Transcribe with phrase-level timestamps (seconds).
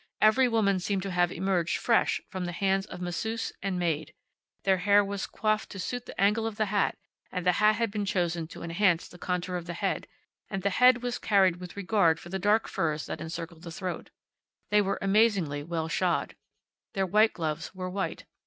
[0.19, 4.15] Every woman seemed to have emerged fresh from the hands of masseuse and maid.
[4.63, 6.97] Their hair was coiffed to suit the angle of the hat,
[7.31, 10.07] and the hat had been chosen to enhance the contour of the head,
[10.49, 14.09] and the head was carried with regard for the dark furs that encircled the throat.
[14.71, 16.35] They were amazingly well shod.
[16.95, 18.25] Their white gloves were white.